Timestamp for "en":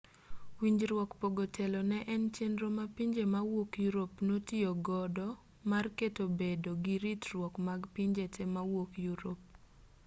2.13-2.23